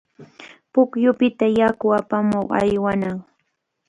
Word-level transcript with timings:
Pukyupita 0.71 1.45
yaku 1.59 1.85
apamuq 1.99 2.47
aywanaq. 2.59 3.19